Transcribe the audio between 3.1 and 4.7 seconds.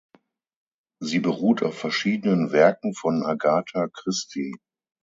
Agatha Christie.